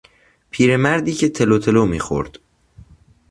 [0.49, 2.37] پیر مردی که تلوتلو میخورد